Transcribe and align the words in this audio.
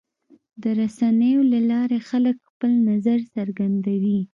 د 0.61 0.63
رسنیو 0.79 1.41
له 1.53 1.59
لارې 1.71 1.99
خلک 2.09 2.35
خپل 2.49 2.71
نظر 2.89 3.19
څرګندوي. 3.35 4.19